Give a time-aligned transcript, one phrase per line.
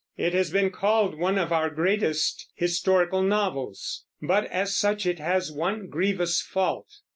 [0.17, 5.51] It has been called one of our greatest historical novels; but as such it has
[5.51, 6.87] one grievous fault.